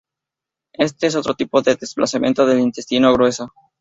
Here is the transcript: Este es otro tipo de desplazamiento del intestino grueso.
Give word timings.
Este 0.73 1.05
es 1.05 1.15
otro 1.15 1.35
tipo 1.35 1.61
de 1.61 1.75
desplazamiento 1.75 2.47
del 2.47 2.59
intestino 2.61 3.13
grueso. 3.13 3.51